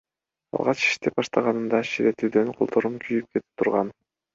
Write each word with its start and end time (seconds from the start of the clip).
Алгач 0.59 0.85
иштеп 0.85 1.21
баштаганымда 1.21 1.83
ширетүүдөн 1.93 2.53
колдорум 2.59 3.01
күйүп 3.09 3.33
кетип 3.33 3.51
турган. 3.61 3.99